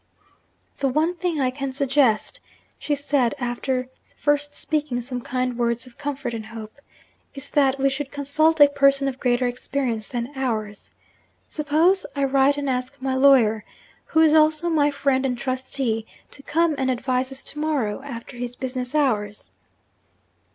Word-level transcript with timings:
'The 0.79 0.87
one 0.87 1.13
thing 1.15 1.39
I 1.39 1.51
can 1.51 1.71
suggest,' 1.71 2.39
she 2.79 2.95
said, 2.95 3.35
after 3.37 3.87
first 4.17 4.55
speaking 4.55 4.99
some 4.99 5.21
kind 5.21 5.55
words 5.59 5.85
of 5.85 5.95
comfort 5.99 6.33
and 6.33 6.47
hope, 6.47 6.81
'is 7.35 7.51
that 7.51 7.77
we 7.77 7.87
should 7.87 8.09
consult 8.11 8.59
a 8.59 8.67
person 8.67 9.07
of 9.07 9.19
greater 9.19 9.45
experience 9.45 10.07
than 10.07 10.31
ours. 10.35 10.89
Suppose 11.47 12.07
I 12.15 12.23
write 12.23 12.57
and 12.57 12.67
ask 12.67 12.99
my 12.99 13.13
lawyer 13.13 13.63
(who 14.05 14.21
is 14.21 14.33
also 14.33 14.71
my 14.71 14.89
friend 14.89 15.23
and 15.23 15.37
trustee) 15.37 16.07
to 16.31 16.41
come 16.41 16.73
and 16.79 16.89
advise 16.89 17.31
us 17.31 17.43
to 17.43 17.59
morrow 17.59 18.01
after 18.01 18.37
his 18.37 18.55
business 18.55 18.95
hours?' 18.95 19.51